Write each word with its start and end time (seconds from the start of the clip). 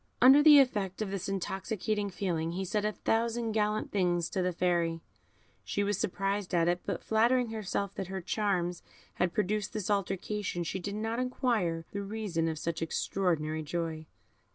Under 0.19 0.41
the 0.41 0.57
effect 0.57 1.03
of 1.03 1.11
this 1.11 1.29
intoxicating 1.29 2.09
feeling, 2.09 2.53
he 2.53 2.65
said 2.65 2.85
a 2.85 2.91
thousand 2.91 3.51
gallant 3.51 3.91
things 3.91 4.31
to 4.31 4.41
the 4.41 4.51
Fairy. 4.51 4.99
She 5.63 5.83
was 5.83 5.99
surprised 5.99 6.55
at 6.55 6.67
it, 6.67 6.81
but 6.87 7.03
flattering 7.03 7.49
herself 7.51 7.93
that 7.93 8.07
her 8.07 8.19
charms 8.19 8.81
had 9.17 9.31
produced 9.31 9.73
this 9.73 9.91
alteration, 9.91 10.63
she 10.63 10.79
did 10.79 10.95
not 10.95 11.19
inquire 11.19 11.85
the 11.91 12.01
reason 12.01 12.47
of 12.47 12.57
such 12.57 12.81
extraordinary 12.81 13.61
joy. 13.61 14.07